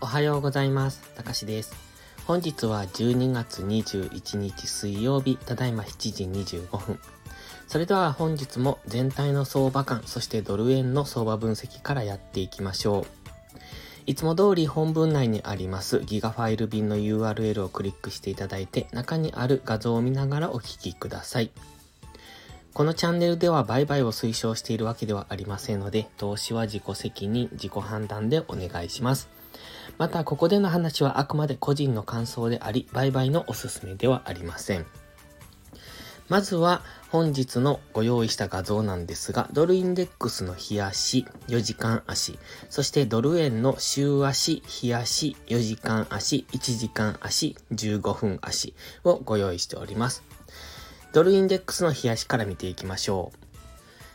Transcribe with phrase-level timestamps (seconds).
[0.00, 1.02] おはようございます。
[1.14, 1.74] たかしです。
[2.26, 6.24] 本日は12月21日水曜日、ただいま7時
[6.58, 6.98] 25分。
[7.68, 13.26] それでは本日も全体の相場感、そしてドル円の相場分析からやっていきましょう。
[14.06, 21.50] いつも通り本文内にありますギガファイル便の URL をクリックしていただいて中にある画像を見ながらお聞きください。
[22.76, 29.30] このチャンネルでは売買を推奨しているわけではありませんので、投資は自己責任、自己判断でお願いします。
[29.96, 34.84] また、ここでの話はあくまで個人の感想であり、売買のおすすめではありません。
[36.28, 42.38] まずは本日のご用意した画像なんですが、ドルインデックスの日足、4時間足、
[42.68, 50.22] そしてドル円の週足、日足、4時間足、1時間足、15分足をご用意しております。
[51.12, 53.46] ドルインデックスの日足から見ていきましょう。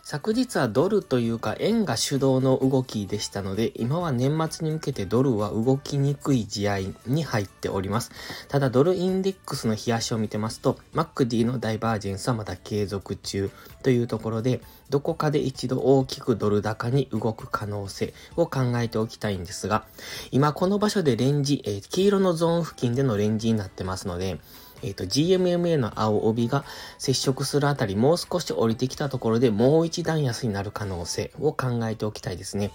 [0.03, 8.11] 昨日はドルというか円が主導の動きでしたので、今は年末に向けてドルは動きにくい試合に入っております。
[8.49, 13.51] ただドルインデックスの冷やしを見てますと、MacD のダイバージェンスはまだ継続中
[13.83, 19.85] というところで、どこかで一度大きくドル高に動く可能性を考えておきたいんですが、
[20.31, 24.39] 今この場所でレンジ、えー、黄色のゾーン付近でのレンジになってますので、
[24.83, 26.63] えっ、ー、と、GMMA の青帯が
[26.97, 32.71] 接触するあたり、もう少し降りてきたところでもう一段安になる可能性を考えておきたいですね。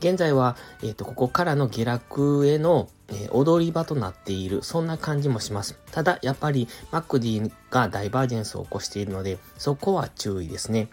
[0.00, 5.78] 現在は、えっ、ー、と、ここからの下落への、えー、踊り場となっている、そんな感じもします。
[5.92, 10.88] ただ、やっぱり MacD がダイバージェンスを起こしているので、そこは注意ですね。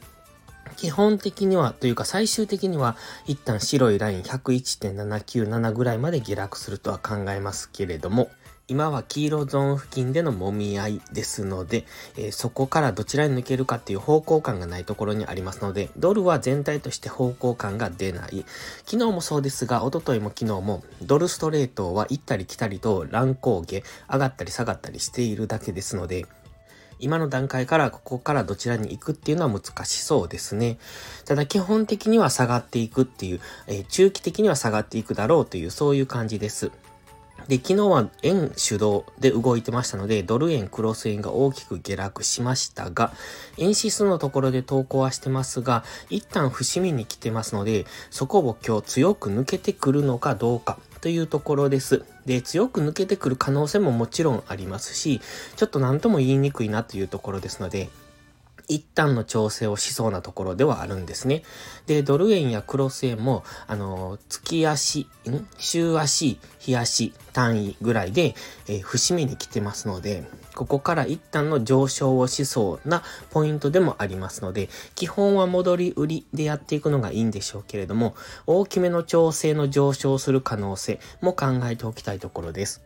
[0.76, 8.30] 基本的には、というか最終的には、一旦白いライン101.797ぐらいまで下落するとは考えますけれども、
[8.70, 11.86] 今は黄色ゾーン付近での揉み合いですので、
[12.18, 18.46] えー、そこからどちらに抜けるかっていう方向感がないところにありますので、ドルは全体として方向感が出ない。
[18.86, 26.26] 昨日もそうですが、おとといも昨日も、ドルストレートは行ったり来たりと乱高下、上がったり下がったりしているだけですので、
[27.00, 30.78] 今の段階からここからどちらに行くっていうのは難しそうですね。
[31.26, 36.72] ただ基本的には下がっていくっていう、えー、中期的には下がっていくだろうというそういう感じです。
[37.48, 43.14] で、昨日は円主導で動いてましたので、ドル円、クロス円が大きく下落しましたが、
[43.58, 52.04] 円指数のところで投稿はしてますが、一旦節目に来てますので、そこを今日強く抜けてくるのかどうかというところです。
[52.26, 55.22] で、強く抜けてくる可能性ももちろんありますし、
[55.56, 57.90] ちょっと何とも言いにくいなというところですので、
[58.68, 61.44] 一旦の調整をしそうなところではあるんですね。
[61.86, 65.48] で、ドル円やクロス円も、あの、月足、ん？
[65.58, 68.36] 週足、日足単位ぐらいで、
[68.68, 70.24] えー、節目に来てますので、
[70.56, 78.16] ここから一旦の上昇をしそうなポイントでもありますので、基本は戻り売りでやっていくのがいいんでしょうけれども、
[78.48, 82.82] 大きめの調整の上昇する可能性も考えておきたいところです。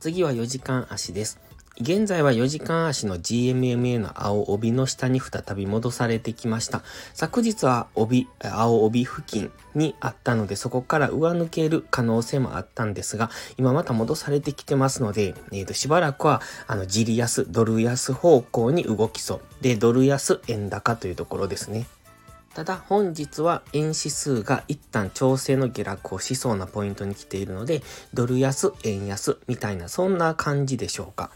[0.00, 1.47] 次は4時間足です。
[1.80, 6.82] 現在は4時間足の GMMA の青帯の下に再び戻されてきました。
[7.14, 19.40] 昨日は帯、青帯付近にあったので、そこから上抜ける可能性もあったんですが、今また戻されてきてますので、え、ー、と、しばらくは、あの、ジリ安、ドル安方向に動きそう。
[19.60, 21.86] で、ドル安、円高というところですね。
[22.54, 27.82] ただ本日は円指数が一旦調整の下落をしそうなポイントに来ているので、
[28.14, 31.30] ドル安、円安みたいなそんな感じでしょうか。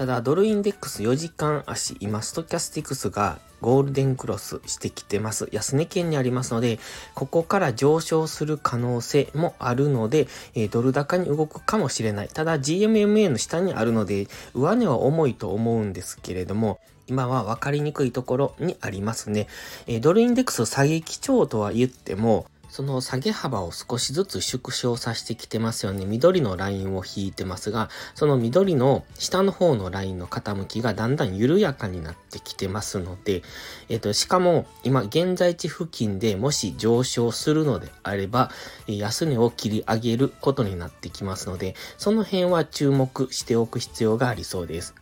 [0.00, 5.46] ただ、ドルインデックス4時間足、今、ストキャスティクスがゴールデンクロスしてきてます。
[5.52, 6.78] 安値圏にありますので、
[7.14, 12.28] ここから上昇する可能性もあるので、え、ドル高に動くかもしれない。
[12.28, 19.48] ただ、GMMA の下にあるので、上値は重いと思うんですけれども、今は分かりにくいところにありますね。
[19.86, 26.04] え、ドルインデックス下げ基調とは言っても、その下げ幅を少しずつ縮小させてきてますよね。
[26.06, 33.42] 緑のラインを引いてますが、その緑の下の方のラインの傾きがだんだん緩やかになってきてますので、
[33.88, 38.50] えっ、と、しかも今現在地付近でもし上昇するのであれば、
[38.86, 44.94] 安値を切り上げることになってきますので、その辺は注目しておく必要がありそうです。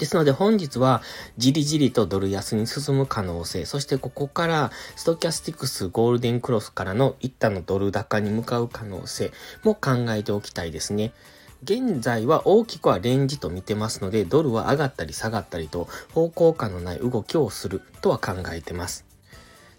[0.00, 1.02] ですので本日は
[1.36, 9.30] じりじりとドル安に進む可能性、そしてここからストキャスティクスゴールデンクロスからの一旦のドル高に向かう可能性
[9.62, 11.12] も考えておきたいですね。
[11.62, 19.09] 現在は大きくはレンジと見てますので、ドルは上がったり下がったりと方向感のない動きをするとは考えてます。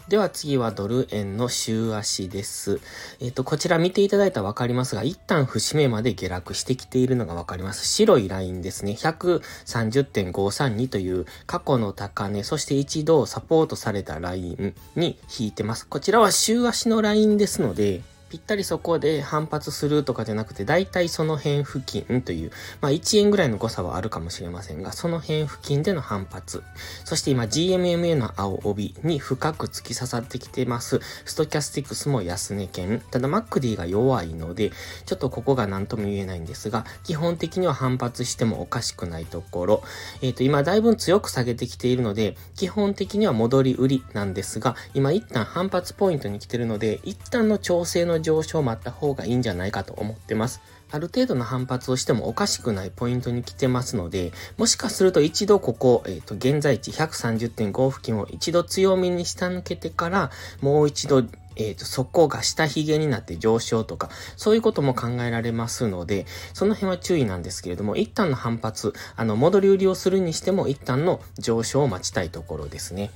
[0.07, 2.81] では次はドル円の週足です。
[3.19, 7.87] えっ、ー、と、こちら見ていただいたらわかりますが、一旦節目まで下落してきているのがわかります。
[7.87, 8.93] 白いラインですね。
[8.93, 15.87] 130.532という過去の高値、そして一度サポートされたラインに引いてます。
[15.87, 18.01] こちらは週足のラインですので、
[18.31, 26.63] ぴったりそこで反発するとかじゃなくて、だいたいその辺付近という、まあ1円ぐらいの誤差はあるかもしれませんが、その辺付近での反発。
[27.03, 31.01] そして今 GMMA の青帯に深く突き刺さってきてます。
[31.25, 33.01] ストキャスティクスも安値圏。
[33.11, 34.71] ただ MacD が弱いので、
[35.05, 39.83] ちょっとここが何とも言えないんですが、基本的には反発してもおかしくないところ。
[40.21, 50.61] えっ、ー、と、今だいぶ強く下げてきているので、基本的には戻り売りなんですが、今一旦反発ポイントに来てるので、一旦の調整の上昇を待った方がいいんじゃないかと思ってます。
[50.91, 60.31] ある程度の反発をしてもおかしくないポイントに来てますので、もしかすると一度ここ、えっ、ー、と、現在地130.5付近を一度強めに下抜けてから、
[60.61, 61.23] もう一度
[61.55, 73.11] えっ、ー、と、そこが下髭になって上昇とか、そういうことも考えられますので、その辺は注意なんですけれども、一旦の反発、あの、戻り売りをするにしても、一旦の上昇を待ちたいところですね。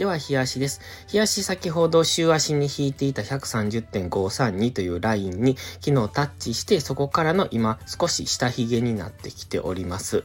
[0.00, 0.80] では、日足です。
[1.08, 10.24] 日足先ほど週足に引いていた130.532というラインに昨日タッチして、そこからの今少し下髭になってきております。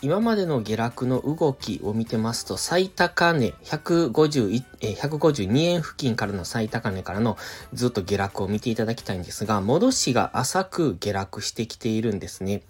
[0.00, 7.36] 今までの下落の動きを見てますと、最高値151え152円付近からの最高値からの
[7.72, 12.62] ずっと下落を見ていただきたいんですが、戻しが浅く下落してきているんですね。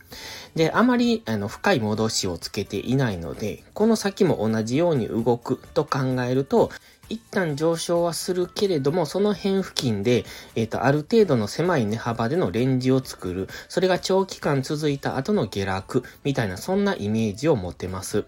[0.55, 6.71] で、あまりあの深い戻しをつけていないので、この先も同じように動くと考えると、
[7.09, 10.25] 一旦上昇はするけれども、その辺付近で、
[10.55, 13.49] えっ、ー、と、ある程度の狭い値幅でのレンジを作る。
[13.69, 18.25] それが長期間続いた後の下落、みたいな、そんなイメージを持てます。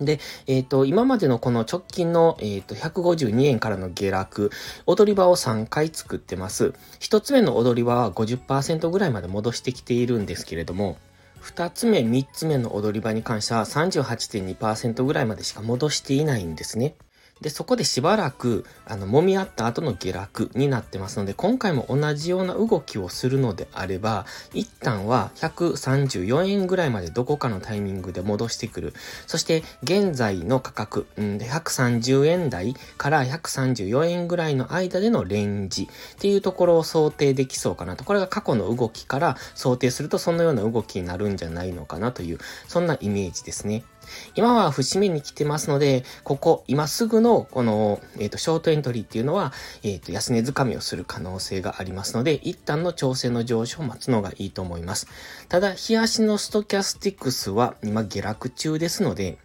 [0.00, 4.50] で、えっ、ー、と、今までのこの直近の、えっ、ー、と、152円からの下落、
[4.86, 6.72] 踊り場を3回作ってます。
[6.98, 10.96] 一つ目の踊り場は50%ぐらいまで戻してきているんですけれども、
[11.40, 16.94] 二つ目、三つ目の踊り場に関しては38.2%ぐらいまでしか戻していないんですね。
[17.40, 28.94] で、そこでしばらく、あの、揉み合った後の下落になってますので、今回も同じような動きをするのであれば、一旦は134円ぐらいまでどこかのタイミングで戻してくる。
[29.26, 38.04] そして、現在の価格、んで、130円台から134円ぐらいの間でのレンジっていうところを想定できそうかなと。
[38.04, 42.38] これが過去の動きから想定するとそのような動きになるんじゃないのかなという、
[42.68, 43.82] そんなイメージですね。
[44.34, 49.52] 今は節目に来てますので、ここ、今すぐの、この、えっ、ー、と、ショートエントリーっていうのは、
[49.82, 55.06] えっ、ー、と、安値掴みをする可能性がありますので、一旦の調整の上昇を待つのがいいと思います。
[55.48, 59.38] ただ、日足のストキャスティックスは今下落中ですので、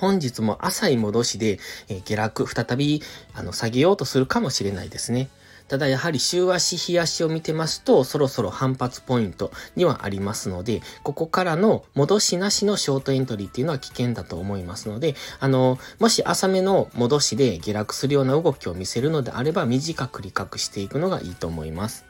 [0.00, 1.58] 本日も浅い戻しで、
[1.88, 3.02] えー、下落、再び、
[3.34, 5.28] あの、下げようとするかもしれないですね。
[5.68, 22.07] ただやはり週足、日足を見てますと、そろそろ反発ポイントにはありますので、ここからの戻しなしのショートエントリーっていうのは危険だと思いますので、あの、もし浅めの戻しで下落するような動きを見せるのであれば、短く利確していくのがいいと思います。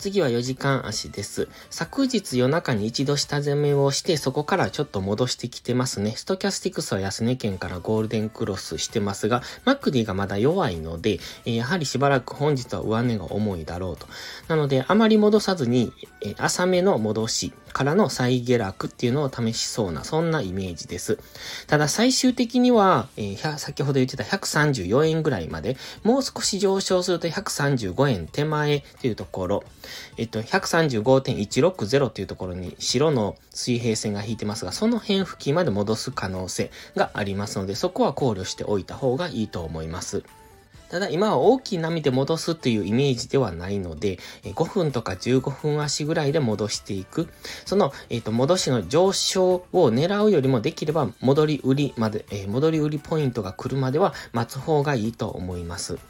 [0.00, 1.46] 次は4時間足です。
[1.68, 6.14] 昨日夜中に一度下攻めをして、そこからちょっと戻してきてますね。
[6.16, 14.06] ストキャスティクスは安値県からゴールデンクロスしてますが、マクディがまだ弱いので、えやはりしばらく本日は上値が重いだろうと。
[14.48, 15.92] なので、あまり戻さずに、
[16.22, 21.18] え浅めの戻しからの再下落っていうのを試しそうな、そんなイメージです。
[21.66, 29.64] ただ最終的には、えー、先ほど言ってた134円ぐらいまで、もう少し上昇すると135円手前というところ、
[30.16, 40.22] えっと、135.160というところに白の水平線が引いてますが、その辺付近まで戻す可能性がありますので、そこは考慮しておいた方がいいと思います。
[40.90, 47.28] ただ今は大きい波で戻すというイメージではないので、5分とか15分足ぐらいで戻していく。
[47.64, 56.09] その、えっ、ー、と、戻しの上昇を狙うよりもできれば戻り売りまで、えー、戻り売りポイントが来るまでは待つ方がいいと思います。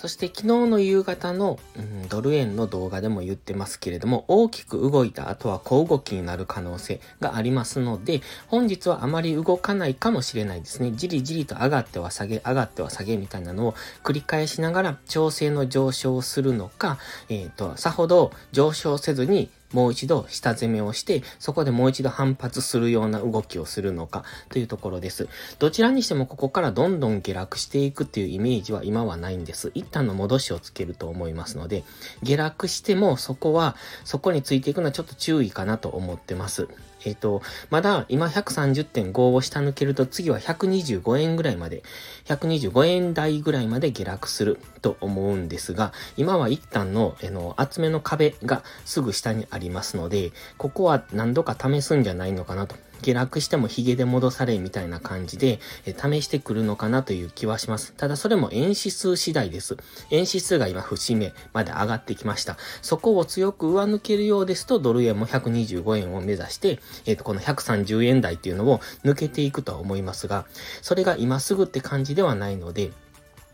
[0.00, 10.92] そして昨日の夕方の、うん、ドル円の動画でも言ってますけれども、大きく動いた後は小動きになる可能性がありますので、本日はあまり動かないかもしれないですね。
[10.92, 16.96] じりじりと上がっては下げ、上がっては下げみたいなのを繰り返しながら調整の上昇をするのか、
[17.28, 25.28] えっ、ー、と、さほど上昇せずにもう一度下攻めをして、そこでもう一度反発するような動きをするのかというところです。
[25.58, 29.70] どちらにしてもここからどんどん下落していくっていうイメージは今はないんです。
[29.74, 31.84] 一旦の戻しをつけると思いますので、
[32.22, 36.68] 下落してもそこは、そこについていくのはちょっと注意かなと思ってます。
[37.04, 41.82] えっ、ー、と、まだ今130.5を下抜けると次は125円ぐらいまで、
[42.26, 57.92] 125円台ぐらいまで下落すると思うんですが、今は一旦の、えの、厚めの壁がすぐ下にありますので、ここは何度か試すんじゃないのかなと下落してもヒゲで戻されみたいな感じで、え試してくるのかなという気はします。
[57.94, 59.76] ただそれも円指数次第です。
[60.10, 62.56] 円指数が今節目まで上がってきました。
[62.82, 70.46] そこを強く上抜けるようですと、ドル円も125円を目指して、えっ、ー、と、この130円台っていうのを抜けていくとは思いますが、
[70.82, 72.90] それが今すぐって感じではないので、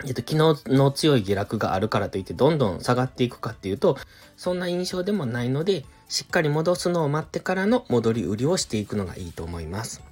[0.05, 3.97] えっと、昨日の強い下落があるからといってどんどん下がっていくかっていうと、
[4.37, 10.03] そんな印象でもないので、しっかり戻すのを待ってからの戻り売りをしていくのがいいと思います。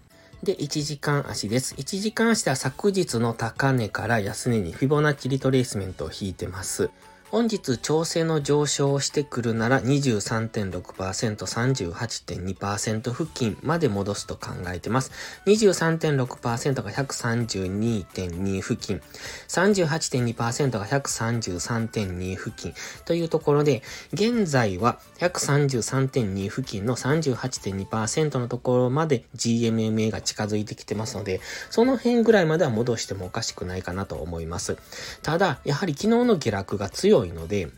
[0.42, 1.74] で、1時間足です。
[1.76, 6.90] 1時間足では昨日の高値から安値にフィボナッチリトレースメントを引いてます。
[7.34, 15.10] 本日調整の上昇をしてくるなら23.6%、38.2%付近まで戻すと考えてます。
[15.46, 19.02] 23.6%が132.2付近、
[19.48, 22.72] 38.2%が133.2付近
[23.04, 34.78] というところで、現在は133.2付近の38.2%のところまで GMMA が近づいてきてますので、その辺ぐらいまでは戻してもおかしくないかなと思います。
[35.24, 37.68] ただ、やはり昨日の下落が強いいので、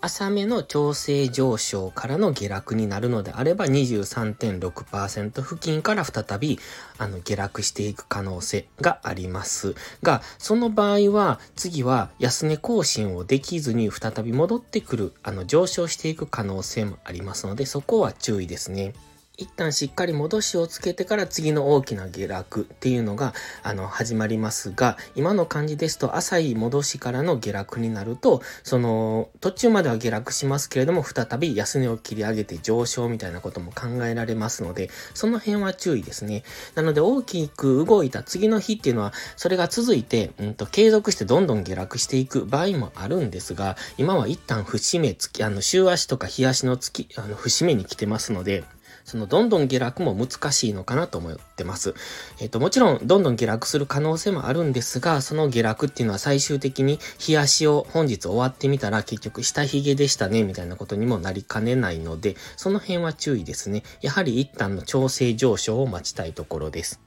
[0.00, 6.58] 浅めの調整上昇からの下落になるのであれば23.6%付近から再び
[6.98, 18.92] あの下落していく可能性がありますが、その場合は次は安値更新をできずに再び戻ってくる、あの上昇していく可能性もありますのでそこは注意ですね。
[19.38, 36.42] 一旦しっかり戻しをつけてから次の大きな下落っていうのが、あの、始まりますが、今の感じですと、浅い戻しからの下落になると、その、途中までは下落しますけれども、再び安値を切り上げて上昇みたいなことも考えられますので、その辺は注意ですね。
[36.74, 48.64] なので、大きく動いた次の日っていうのは、それが続いて、うんと、継続してどんどん下落していく場合もあるんですが、今は一旦節目つき、あの、週足とか日足の月、あの、節目に来てますので、
[49.06, 51.94] そのどんどん下落も難しいのかなと思ってます。
[52.40, 63.84] えっ、と、もちろんどんどん下落する可能性もあるんですが、その下落っていうのは最終的に日足を本日終わってみたら結局下髭でしたね、みたいなことにもなりかねないので、その辺は注意ですね。
[64.00, 67.00] やはり一旦の調整上昇を待ちたいところです。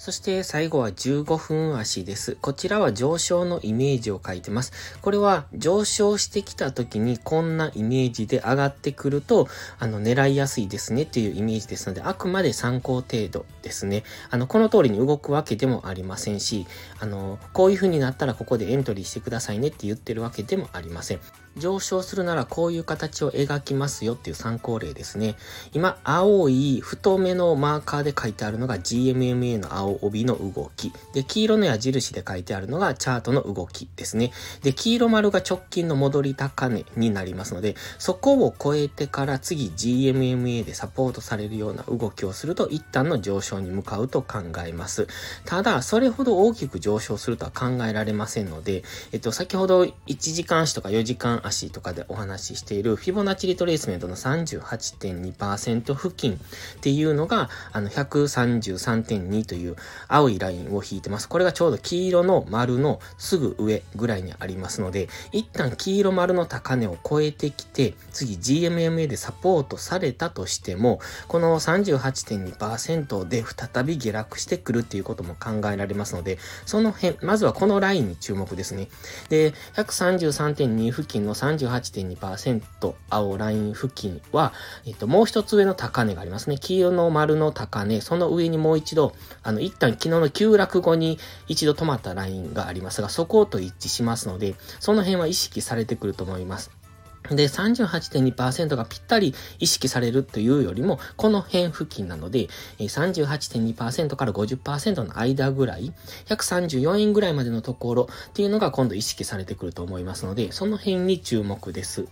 [0.00, 2.38] そして最後は15分足です。
[2.40, 4.72] こちらは上昇のイメージを書いてます。
[5.02, 9.46] これは上昇してきた時にこんなイメージで上がってくると、
[9.78, 14.02] あの、狙いやすいですねっていうイメージですので、あくまで参考程度ですね。
[14.30, 16.66] あの、この通りに動くわけでもありませんし、
[16.98, 21.20] あの、こういう風になったらここでエントリーしてくださいねって言ってるわけでもありません。
[21.60, 25.36] 上昇するならこういう形を描きますよっていう参考例ですね。
[25.72, 30.92] 今、青い太めのマーカーで書いてあるのが GMMA の青帯の動き。
[31.14, 34.32] で、黄色の矢印で書いてあるのがチャートの動きですね。
[34.62, 45.06] で、黄色丸が直近の戻り高値になりますので、そこを超えてから次 GMMA でサポートされるような動きをすると一旦の上昇に向かうと考えます。
[45.44, 56.36] ただ、それほど大きく上昇するとは考えられませんので、えっと、先ほど1時間足とか4時間足とかでお話ししているフィボナッチリトレースメントの38.2%付近っ
[56.80, 59.76] ていうのが、あの、133.2という
[60.08, 61.28] 青いラインを引いてます。
[61.28, 78.88] これがちょうど黄色の丸のすぐ上ぐらいにありますので、一旦黄色丸の高値を超えてきて、次 GMMA でサポートされたとしても、この38.2%で再び下落してくるっていうことも考えられますので、その辺、まずはこのラインに注目ですね。
[79.28, 84.52] で、133.2付近のの38.2%青ライン付近は、
[84.84, 86.58] えっと、もう一つ上の高値がありますね。
[86.58, 91.18] 黄色の丸の高値、その上にもう一度、あの、一旦昨日の急落後に
[91.48, 96.79] 一度止まったラインがありますが、そこと一致しますので、その辺は意識されてくると思います。
[97.28, 102.48] で、38.2%がぴったり意識されるというよりも、この辺付近なので、
[102.78, 105.92] 38.2%から50%の間ぐらい、
[106.26, 112.06] 134円ぐらいまでのところっていうのが今度意識されてくると思いますので、その辺に注目です。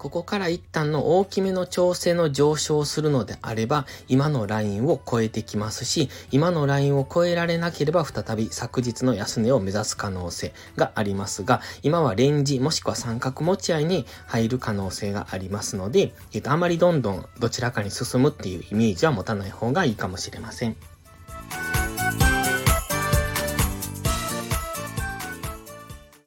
[0.00, 20.76] ここから一旦の大きめの調整の上昇をするのであれば、今のラインを超えてきますし、今のラインを超えられなければ再び昨日の安値を目指す可能性がありますが、今はレンジもしくは三角持ち合いに入る可能性がありますので、えっと、あまりどんどんどちらかに進むっていうイメージは持たない方がいいかもしれません。